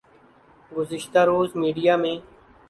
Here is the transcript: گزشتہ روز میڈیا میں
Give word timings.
گزشتہ 0.71 1.21
روز 1.29 1.49
میڈیا 1.61 1.95
میں 2.01 2.15